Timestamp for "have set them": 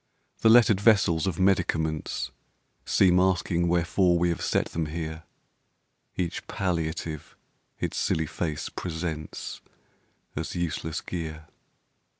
4.29-4.87